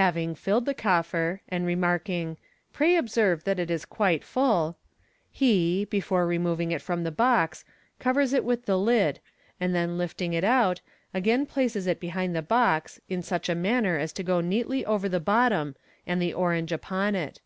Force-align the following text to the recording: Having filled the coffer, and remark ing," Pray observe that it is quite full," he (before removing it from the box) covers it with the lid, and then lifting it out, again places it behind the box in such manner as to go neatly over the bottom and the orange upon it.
Having 0.00 0.36
filled 0.36 0.64
the 0.64 0.72
coffer, 0.72 1.42
and 1.50 1.66
remark 1.66 2.08
ing," 2.08 2.38
Pray 2.72 2.96
observe 2.96 3.44
that 3.44 3.58
it 3.58 3.70
is 3.70 3.84
quite 3.84 4.24
full," 4.24 4.78
he 5.30 5.84
(before 5.84 6.26
removing 6.26 6.72
it 6.72 6.80
from 6.80 7.04
the 7.04 7.10
box) 7.10 7.62
covers 7.98 8.32
it 8.32 8.42
with 8.42 8.64
the 8.64 8.78
lid, 8.78 9.20
and 9.60 9.74
then 9.74 9.98
lifting 9.98 10.32
it 10.32 10.44
out, 10.44 10.80
again 11.12 11.44
places 11.44 11.86
it 11.86 12.00
behind 12.00 12.34
the 12.34 12.40
box 12.40 13.02
in 13.10 13.20
such 13.22 13.50
manner 13.50 13.98
as 13.98 14.14
to 14.14 14.22
go 14.22 14.40
neatly 14.40 14.82
over 14.86 15.10
the 15.10 15.20
bottom 15.20 15.76
and 16.06 16.22
the 16.22 16.32
orange 16.32 16.72
upon 16.72 17.14
it. 17.14 17.42